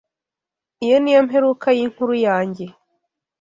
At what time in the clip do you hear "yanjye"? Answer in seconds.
2.25-2.65